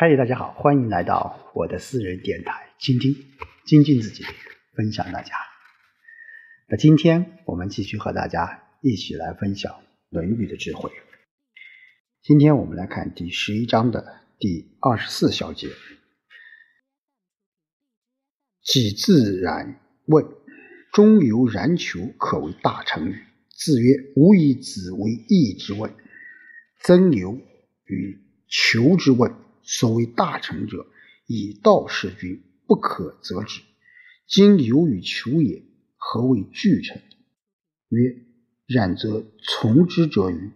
[0.00, 3.16] 嗨，大家好，欢迎来到我的私人电台，倾听、
[3.66, 4.22] 精进自己，
[4.76, 5.34] 分享大家。
[6.68, 9.72] 那今天我们继续和大家一起来分享
[10.10, 10.92] 《论语》的智慧。
[12.22, 15.66] 今天我们来看第十一章的第二十四小节。
[18.62, 20.24] 己自然问
[20.94, 23.18] ：“中游然求，可为大成语？”
[23.50, 25.92] 子曰：“吾以子为义之问。”
[26.84, 27.36] 曾游
[27.86, 29.34] 与求之问。
[29.70, 30.86] 所谓大成者，
[31.26, 33.60] 以道事君，不可则止。
[34.26, 35.62] 今有与求也，
[35.98, 36.98] 何谓具成？
[37.90, 38.16] 曰：
[38.66, 40.52] 然则从之者与？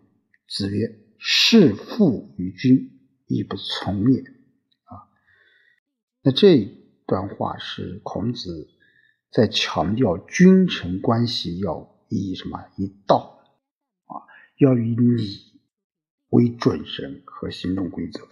[0.48, 4.20] 子曰：事父于君，亦不从也。
[4.20, 5.12] 啊，
[6.22, 6.64] 那这
[7.06, 8.70] 段话是孔子
[9.30, 12.64] 在强调君臣关系要以什么？
[12.78, 13.44] 以道
[14.06, 14.24] 啊，
[14.56, 15.60] 要以礼
[16.30, 18.26] 为准绳和行动规则。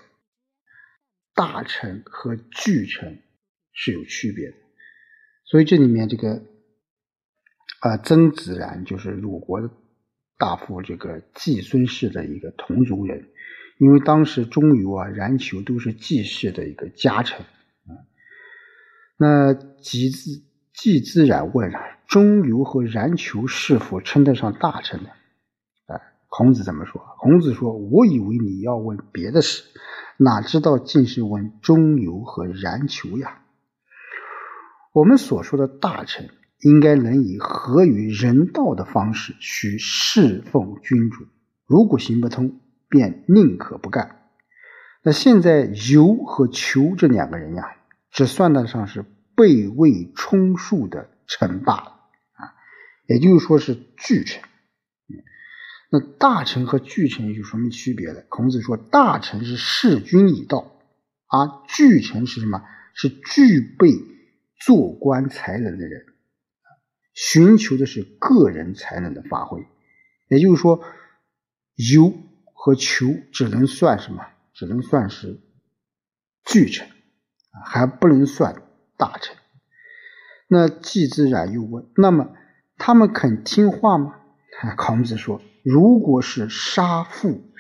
[1.41, 3.23] 大臣和巨臣
[3.73, 4.57] 是有区别的，
[5.47, 6.43] 所以这里面这个
[7.81, 9.71] 啊，曾子然就是鲁国的
[10.37, 13.31] 大夫这个季孙氏的一个同族人，
[13.79, 17.47] 因为当时中游啊、冉求都是季氏的一个家臣。
[19.17, 20.43] 那季子
[20.75, 25.09] 季自然问了：中游和冉求是否称得上大臣呢？
[25.87, 27.01] 哎，孔子怎么说？
[27.19, 29.65] 孔子说：“我以为你要问别的事。”
[30.23, 33.41] 哪知道竟是问中游和然求呀？
[34.93, 36.29] 我们所说的大臣，
[36.61, 41.25] 应该能以合于人道的方式去侍奉君主。
[41.65, 42.61] 如果行不通，
[42.91, 44.29] 便宁可不干。
[45.03, 47.77] 那现在游和求这两个人呀，
[48.11, 51.95] 只算得上是备位充数的臣罢了
[52.35, 52.53] 啊，
[53.07, 54.43] 也就是说是巨臣。
[55.91, 58.23] 那大臣和巨臣有什么区别呢？
[58.29, 60.81] 孔子说，大臣是事君以道，
[61.27, 62.63] 而巨臣是什么？
[62.95, 63.89] 是具备
[64.61, 66.05] 做官才能的人，
[67.15, 69.67] 寻求的是个人才能的发挥。
[70.29, 70.85] 也就是说，
[71.75, 72.13] 游
[72.53, 74.27] 和求只能算什么？
[74.53, 75.41] 只能算是
[76.45, 76.89] 巨臣，
[77.65, 78.63] 还不能算
[78.97, 79.37] 大臣。
[80.47, 82.35] 那季自然又问：那么
[82.77, 84.20] 他们肯听话吗？
[84.77, 85.43] 孔子说。
[85.63, 87.53] 如果是杀父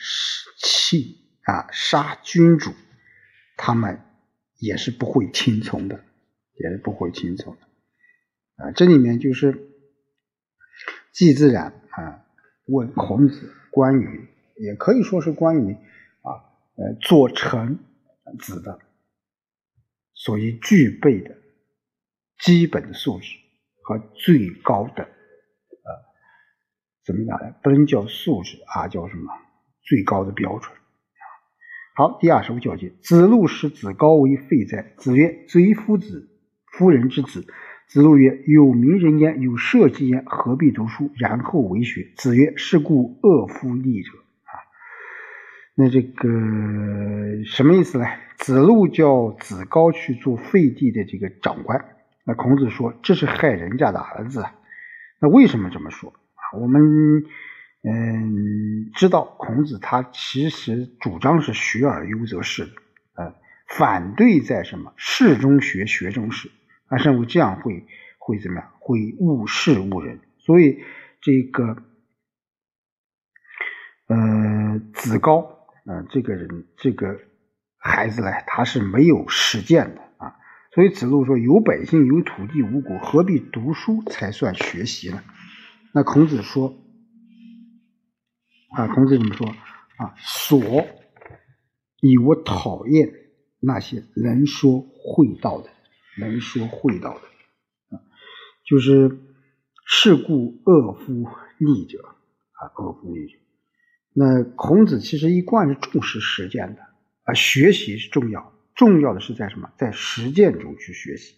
[0.56, 2.71] 亲啊，杀君主，
[3.59, 4.01] 他们
[4.56, 6.03] 也是不会听从的，
[6.55, 7.61] 也是不会听从的
[8.65, 8.73] 啊。
[8.73, 9.69] 这里面就是
[11.12, 12.25] 季自然啊
[12.65, 16.31] 问孔子关于，也可以说是关于啊
[16.77, 17.79] 呃做臣
[18.39, 18.79] 子的
[20.15, 21.37] 所以具备的
[22.39, 23.37] 基本的素质
[23.83, 25.06] 和最高的。
[27.05, 27.55] 怎么讲呢？
[27.62, 29.33] 不能叫素质啊，叫什么
[29.83, 30.72] 最高的标准
[31.97, 34.94] 好，第二十五小节，子路使子高为废哉？
[34.97, 36.31] 子曰：贼夫子，
[36.72, 37.47] 夫人之子。
[37.88, 42.12] 子路曰：有名人焉，有社稷焉，何必读书，然后为学？
[42.16, 44.12] 子曰：是故恶夫逆者
[44.44, 44.53] 啊。
[45.75, 46.28] 那这个
[47.44, 48.06] 什么意思呢？
[48.38, 51.84] 子路叫子高去做废帝的这个长官。
[52.25, 54.47] 那孔子说，这是害人家的儿子。
[55.21, 56.15] 那为什么这么说？
[56.59, 56.83] 我们
[57.83, 62.72] 嗯知道孔子他其实主张是学而优则仕的，
[63.15, 63.34] 呃，
[63.77, 66.50] 反对在什么仕中学学中仕，
[66.88, 67.87] 他认为这样会
[68.19, 68.71] 会怎么样？
[68.78, 70.21] 会误事误人。
[70.38, 70.83] 所以
[71.21, 71.77] 这个
[74.09, 77.21] 呃子高呃这个人这个
[77.78, 80.37] 孩子呢，他是没有实践的啊。
[80.75, 85.22] 所以子路说：“有百姓，有土地，无国，何必读书才算学习呢？”
[85.93, 86.77] 那孔子说
[88.77, 89.47] ：“啊，孔子怎么说？
[89.49, 90.61] 啊，所
[92.01, 93.12] 以我讨厌
[93.59, 95.69] 那些能说会道的，
[96.19, 98.00] 能说会道的，啊，
[98.65, 99.19] 就是
[99.84, 101.27] 是故恶夫
[101.59, 101.99] 逆者
[102.53, 103.37] 啊，恶夫逆者。
[104.12, 106.83] 那孔子其实一贯是重视实践的
[107.25, 109.70] 啊，学习是重要，重要的是在什么？
[109.76, 111.35] 在实践中去学习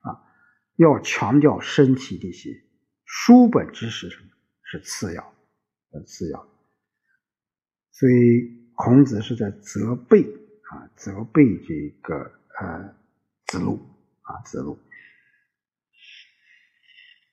[0.00, 0.22] 啊，
[0.76, 2.54] 要强调身体力行。”
[3.12, 4.28] 书本知识什么
[4.62, 5.34] 是次要，
[5.90, 6.46] 呃，次要。
[7.90, 12.14] 所以孔子是在责备啊，责备这个
[12.60, 12.94] 呃
[13.48, 13.80] 子路
[14.22, 14.78] 啊，子路。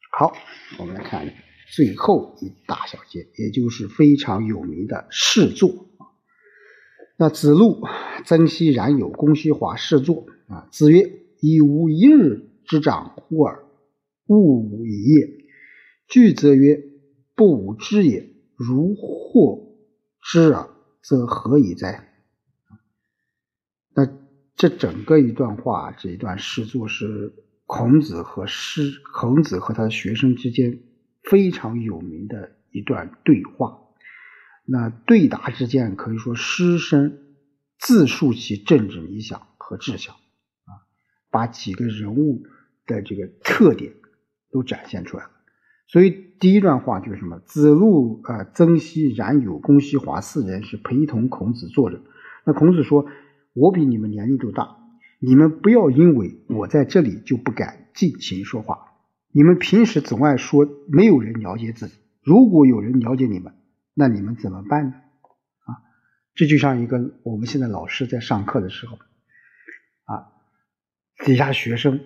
[0.10, 0.34] 好，
[0.80, 1.32] 我们来看
[1.76, 5.70] 最后一大小节，也就是非常有名的试作
[6.00, 6.10] 啊。
[7.18, 7.84] 那子路
[8.26, 10.68] 曾皙冉有，公西华试作啊。
[10.72, 11.04] 子曰
[11.40, 13.64] ：“以吾一日之长乎尔，
[14.26, 15.37] 勿以也。”
[16.07, 16.81] 句则曰
[17.36, 18.33] ：“不吾知也。
[18.56, 19.77] 如获
[20.21, 20.69] 之耳，
[21.01, 22.13] 则何以哉？”
[23.94, 24.07] 那
[24.56, 27.33] 这整个一段话，这一段诗作是
[27.65, 30.80] 孔子和师孔子和他的学生之间
[31.24, 33.80] 非常有名的一段对话。
[34.65, 37.19] 那对答之间，可以说师生
[37.77, 40.71] 自述其政治理想和志向啊，
[41.30, 42.44] 把几个人物
[42.86, 43.94] 的这个特点
[44.50, 45.31] 都展现出来了。
[45.88, 47.39] 所以第一段话就是什么？
[47.39, 52.01] 子路啊、曾皙、冉有、公西华四人是陪同孔子坐着。
[52.44, 53.06] 那孔子说
[53.56, 54.78] ：“我比你们年龄都大，
[55.19, 58.92] 你们不要因为我在这里就不敢尽情说话。
[59.31, 63.54] 你们平时总爱说没有人了解自己，如果有人了解你们，
[63.94, 64.94] 那你们怎么办呢？
[65.66, 65.80] 啊，
[66.36, 68.98] 这就像一个我们现在老师在上课的时候，
[70.04, 70.28] 啊，
[71.24, 72.01] 底下学生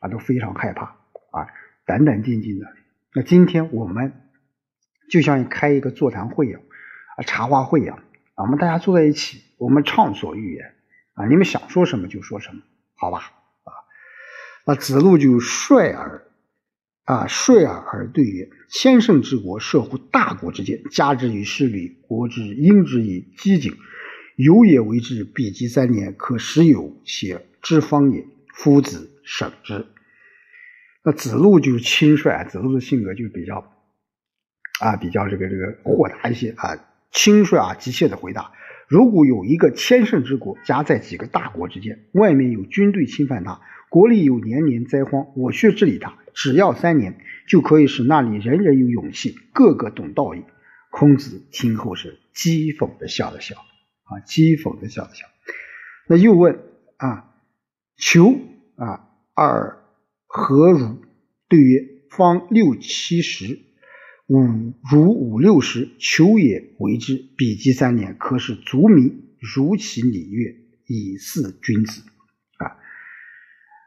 [0.00, 0.86] 啊都非常害怕
[1.32, 1.46] 啊。”
[1.84, 2.77] 胆胆兢兢的。
[3.14, 4.12] 那今天我们
[5.10, 6.60] 就像开一个座谈会一样，
[7.16, 7.96] 啊，茶话会一样，
[8.34, 10.74] 啊，我们大家坐在一起，我们畅所欲言，
[11.14, 12.60] 啊，你们想说什么就说什么，
[12.94, 13.32] 好吧？
[13.64, 13.72] 啊，
[14.66, 16.28] 那子路就率尔，
[17.04, 23.74] 啊，率尔而对曰：“千乘之国，设乎大国之间，加之以势礼，国之应之以机警，
[24.36, 28.26] 有也为之，必及三年，可使有且知方也。
[28.54, 29.86] 夫子省之。”
[31.04, 33.72] 那子路就是轻率，子路的性格就比较
[34.80, 36.76] 啊，比较这个这个豁达一些啊，
[37.12, 38.52] 轻率啊，急切的回答：
[38.88, 47.18] 如果有一个千乘之国夹在几个大国之间，外面有军队侵犯他，国里有年年灾荒，我去治理他，只要三年，
[47.48, 50.44] 就可以使那里人人有勇气，个个懂道义。
[50.90, 55.26] 孔子听后是讥讽的笑了笑，啊，讥讽的笑了笑。
[56.06, 56.58] 那又问
[56.96, 57.32] 啊，
[57.96, 58.34] 求
[58.76, 59.78] 啊二。
[60.38, 61.02] 何如？
[61.48, 63.58] 对曰：方六七十，
[64.28, 67.16] 五如五六十，求也为之。
[67.36, 70.54] 比及三年，可使足民如其礼乐，
[70.86, 72.02] 以示君子。
[72.58, 72.78] 啊！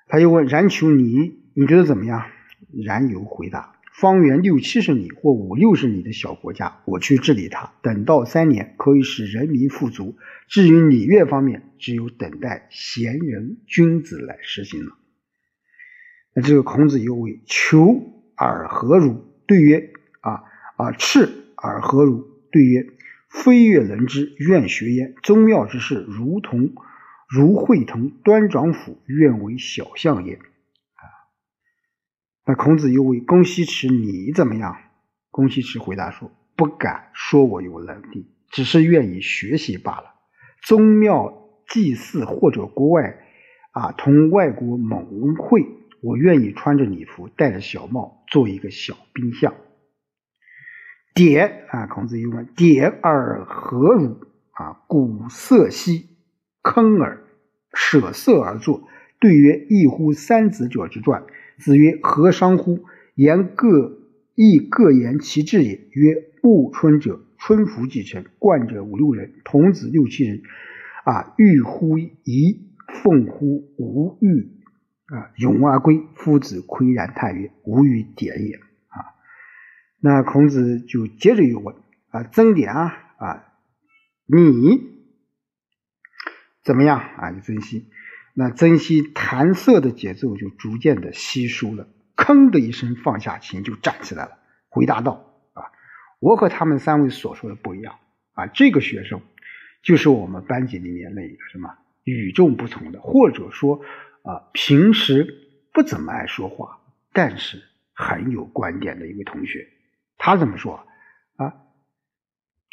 [0.09, 2.25] 他又问冉求：你你觉得怎么样？
[2.73, 10.17] 冉有回答：方圆六七十里或五六十里的小国家，我去治理它，等到三年，可以使人民富足。
[10.49, 14.97] 至于礼乐方面，只有等待贤人君子来实行了。
[16.33, 18.01] 那这个孔子又问：“求
[18.37, 19.91] 尔何如？”对曰
[20.21, 20.43] ：“啊
[20.77, 22.85] 啊，赤尔何如？”对曰
[23.29, 25.13] ：“非悦能之，愿学焉。
[25.23, 26.71] 宗庙之事，如同
[27.27, 30.35] 如会同端庄府，愿为小相也。”
[30.95, 31.03] 啊，
[32.45, 34.77] 那孔子又问：“公西池，你怎么样？”
[35.31, 40.13] 公西池回答说：“不敢说我有能力，只是愿意学习罢了。
[40.63, 41.33] 宗庙
[41.67, 43.17] 祭祀或者国外
[43.71, 45.65] 啊，同外国盟会。”
[46.01, 49.53] 我愿意穿着礼服，戴着小帽，做一个小兵相。
[51.13, 54.19] 点啊，孔子又问：“点而何如？”
[54.51, 56.07] 啊，鼓色兮，
[56.61, 57.23] 坑耳，
[57.73, 58.87] 舍色而作。
[59.19, 61.23] 对曰：“异乎三子者之传。”
[61.59, 62.79] 子曰：“何伤乎？
[63.13, 63.99] 言各
[64.35, 70.41] 亦各言其志也。”曰：“暮春者，春服既成，冠者五六人，童子六七人。
[71.05, 72.71] 啊，欲乎夷，
[73.03, 74.49] 奉乎无欲。”
[75.11, 78.55] 啊，咏而归，夫子岿然叹曰：“无与点也。”
[78.87, 79.11] 啊，
[79.99, 81.75] 那孔子就接着又问
[82.11, 83.43] ：“啊，曾点啊，啊，
[84.25, 84.79] 你
[86.63, 87.83] 怎么样啊？”你曾皙，
[88.33, 94.37] 那曾皙弹瑟的节奏就逐渐的稀疏了，吭的一声放下琴就站起来了，
[94.69, 95.75] 回答道：“啊，
[96.21, 97.95] 我和他们三位所说的不一样
[98.31, 99.19] 啊，这个学生
[99.83, 103.81] 就是我们班级里面那一个什么与众不同的，或者说。”
[104.23, 106.79] 啊，平时不怎么爱说话，
[107.11, 107.63] 但是
[107.93, 109.67] 很有观点的一位同学，
[110.17, 110.85] 他怎么说
[111.37, 111.53] 啊？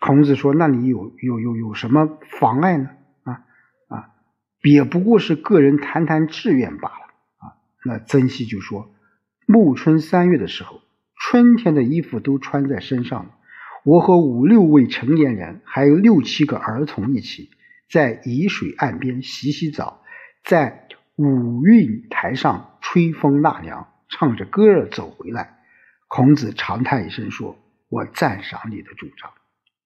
[0.01, 2.91] 孔子说：“那你有有有有什么妨碍呢？
[3.23, 3.45] 啊
[3.89, 4.11] 啊，
[4.63, 7.07] 也不过是个人谈谈志愿罢了
[7.39, 8.95] 啊。”那曾皙就说
[9.47, 10.83] ：“暮春三月的时候，
[11.17, 13.35] 春天的衣服都穿在身上了。
[13.85, 17.51] 我和五六位成年人，还有六七个儿童一起，
[17.91, 20.03] 在沂水岸边洗洗澡，
[20.45, 20.85] 在。”
[21.19, 25.59] 五韵台上吹风纳凉，唱着歌儿走回来。
[26.07, 27.59] 孔子长叹一声说
[27.91, 29.29] ：“我赞赏你的主张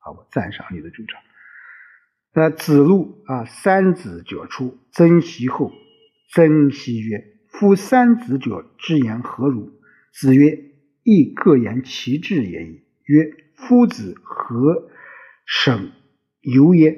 [0.00, 1.18] 啊，我赞赏你的主张。”
[2.34, 5.72] 那子路啊，三子者出，曾皙后。
[6.34, 9.72] 曾皙曰：“夫三子者之言何如？”
[10.12, 10.58] 子曰
[11.02, 14.90] ：“亦各言其志也已。”曰：“夫子何
[15.46, 15.92] 省
[16.42, 16.94] 由焉？”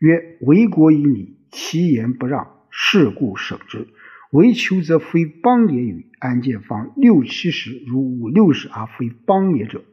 [0.00, 3.86] 曰：“为国以礼，其言不让。”是故省之，
[4.32, 6.10] 为求则非邦也与？
[6.18, 9.84] 安见方六七十如五六十而非邦也者？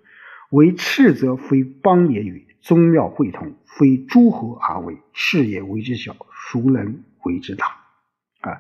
[0.49, 2.47] 为赤则非邦也与？
[2.61, 7.67] 宗庙会同，非诸侯而为，是也为之小，孰能为之大？
[8.39, 8.59] 啊，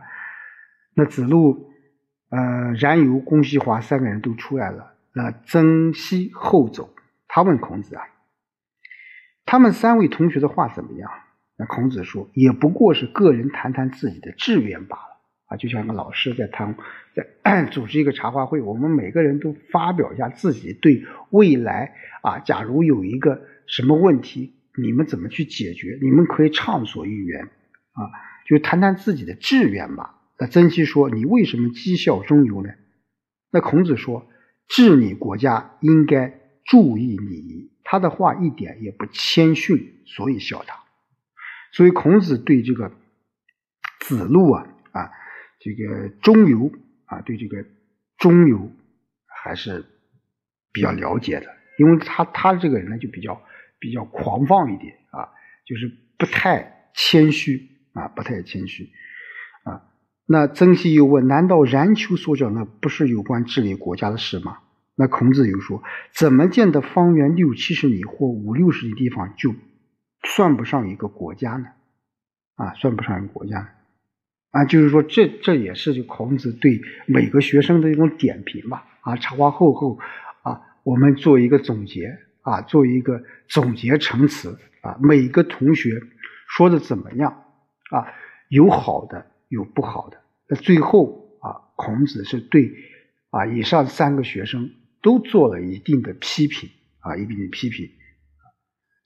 [0.93, 1.71] 那子路、
[2.29, 4.93] 呃，冉有、公西华三个人都出来了。
[5.13, 6.93] 那曾皙后走，
[7.27, 8.03] 他问孔子啊，
[9.45, 11.09] 他们三位同学的话怎么样？
[11.61, 15.21] 那孔子说，也不过是个人谈谈自己的志愿罢了。
[15.45, 16.75] 啊，就像个老师在谈，
[17.13, 25.99] 在 组织一个茶话会，我们每个人都发表一下自己对未来啊，假如有一个什么问题，你们怎么去解决？
[26.01, 28.09] 你们可以畅所欲言啊，
[28.47, 30.15] 就谈谈自己的志愿吧。
[30.39, 32.71] 那曾皙说：“你为什么讥笑中游呢？”
[33.53, 34.25] 那孔子说
[34.67, 40.80] ：“治理国家应该注意礼仪。”他的话一点也不谦逊，所以笑他。
[41.71, 42.91] 所以孔子对这个
[43.99, 45.09] 子路啊啊。
[45.63, 46.71] 这个中游
[47.05, 47.63] 啊，对这个
[48.17, 48.71] 中游
[49.27, 49.85] 还是
[50.73, 51.45] 比较了解的，
[51.77, 53.39] 因为他他这个人呢就比较
[53.77, 55.29] 比较狂放一点啊，
[55.63, 55.87] 就是
[56.17, 58.89] 不太谦虚啊，不太谦虚
[59.65, 59.83] 啊。
[60.25, 64.57] 那曾皙又问：难道冉求所讲的不是有关治理国家的事吗？
[64.95, 69.53] 那孔子又说：怎么见得方圆六七十里或五六十里地方就
[70.23, 71.67] 算不上一个国家呢？
[72.55, 73.67] 啊，算不上一个国家呢？
[74.51, 78.85] 啊，就是说，这这也是就孔子对每个学生的一种点评吧。
[79.01, 79.97] 啊，插话后后，
[80.43, 86.01] 啊，我们做一个总结，啊，做一个总结陈词，啊，每个同学
[86.47, 87.45] 说的怎么样？
[87.89, 88.05] 啊，
[88.49, 90.21] 有好的，有不好的。
[90.47, 92.71] 那最后啊，孔子是对
[93.29, 94.69] 啊以上三个学生
[95.01, 97.89] 都做了一定的批评，啊，一定的批评。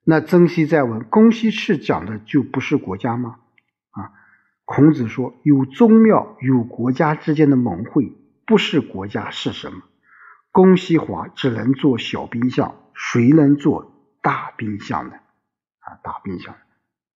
[0.06, 3.40] 那曾皙再问：公西赤讲的就不是国家吗？
[3.92, 4.12] 啊
[4.64, 8.14] 孔子说：“有宗庙，有国家之间的盟会，
[8.48, 9.84] 不是国家是什么？
[10.52, 13.92] 公西华只能做小兵相，谁能做
[14.24, 15.14] 大兵相呢？
[15.80, 16.56] 啊，大兵相。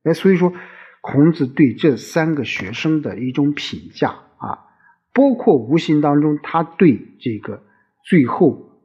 [0.04, 0.54] 哎，所以说，
[1.02, 4.68] 孔子对这三个学生的一种评价啊，
[5.14, 7.64] 包括无形当中他对这个
[8.04, 8.80] 最后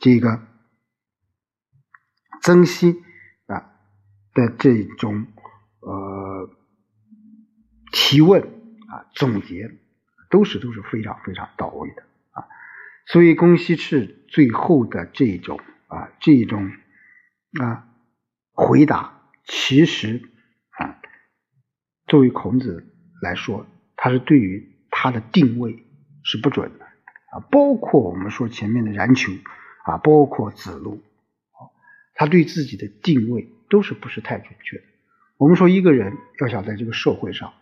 [0.00, 0.40] 这个
[2.44, 2.96] 曾皙
[3.46, 3.72] 啊
[4.34, 5.26] 的这种
[5.80, 6.50] 呃。”
[7.96, 9.70] 提问啊，总结
[10.28, 12.42] 都是都是非常非常到位的啊，
[13.06, 16.72] 所以公西赤最后的这种啊这种
[17.60, 17.86] 啊
[18.52, 20.28] 回答，其实
[20.70, 20.98] 啊
[22.08, 25.86] 作为孔子来说，他是对于他的定位
[26.24, 29.32] 是不准的啊，包括我们说前面的冉求
[29.84, 31.00] 啊，包括子路，
[32.14, 34.84] 他对自己的定位都是不是太准确的。
[35.36, 37.52] 我们说一个人要想在这个社会上。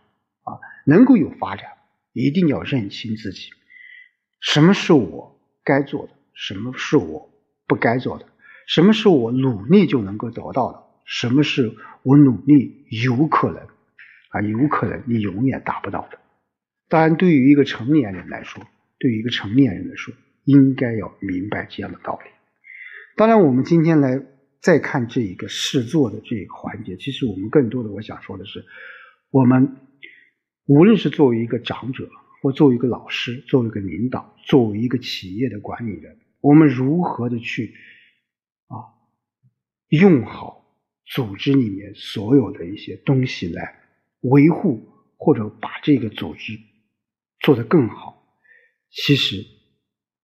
[0.44, 1.68] 啊，能够有发展，
[2.12, 3.50] 一定要认清自己，
[4.40, 7.30] 什么是我该做的，什么是我
[7.68, 8.26] 不该做的，
[8.66, 13.68] 什么是我努力就能够得到的，什么是我努力有可能
[14.30, 16.18] 啊，有可能你永远达不到的。
[16.88, 18.66] 当然，对于一个成年人来说，
[18.98, 20.12] 对于一个成年人来说，
[20.44, 22.30] 应该要明白这样的道理。
[23.16, 24.20] 当然，我们今天来
[24.62, 28.64] 再看这一个试做的这一个环节，其实我们更多的我想说的是，
[29.30, 29.76] 我们。
[30.66, 32.08] 无论是作为一个长者，
[32.40, 37.74] 或作为一个老师，作为一个领导，作为一个企业的管理人，我们如何的去
[38.68, 38.94] 啊
[39.88, 40.64] 用好
[41.04, 43.74] 组织里面所有的一些东西来
[44.20, 46.56] 维护或者把这个组织
[47.40, 48.24] 做得更好？
[48.88, 49.44] 其实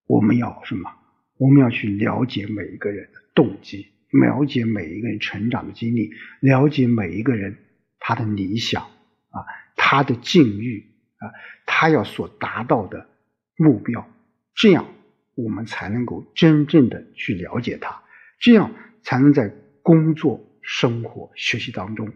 [0.06, 0.88] 我们要什么？
[1.36, 6.10] 我们要去了解每一个人的动机，了解每一个人成长的经历，
[6.40, 7.56] 了解每一个人
[7.98, 9.44] 他的理想啊。
[9.80, 11.30] 他的境遇啊，
[11.64, 13.08] 他要所达到的
[13.56, 14.06] 目标，
[14.54, 14.86] 这样
[15.34, 18.02] 我们才能够真正的去了解他，
[18.40, 19.48] 这样才能在
[19.82, 22.12] 工作、生活、学习当中，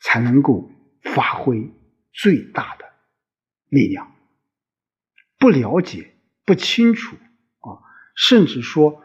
[0.00, 0.70] 才能够
[1.02, 1.68] 发挥
[2.12, 2.86] 最大的
[3.68, 4.14] 力量。
[5.38, 6.14] 不了解、
[6.46, 7.16] 不清楚
[7.58, 7.82] 啊，
[8.14, 9.02] 甚至说，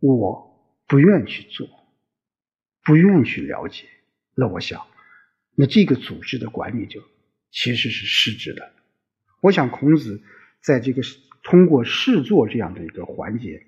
[0.00, 1.68] 我不愿去做，
[2.82, 3.86] 不愿去了解。
[4.34, 4.86] 那我想，
[5.54, 7.02] 那这个组织的管理者
[7.50, 8.72] 其实是失职的。
[9.42, 10.22] 我想孔子
[10.62, 11.02] 在这个
[11.42, 13.66] 通过试做这样的一个环节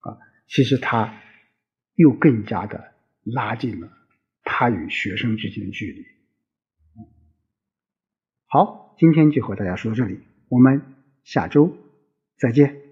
[0.00, 0.18] 啊，
[0.48, 1.22] 其实他
[1.94, 3.90] 又更加的拉近了
[4.42, 6.06] 他与学生之间的距离。
[8.46, 10.82] 好，今天就和大家说到这里，我们
[11.24, 11.76] 下周
[12.38, 12.85] 再见。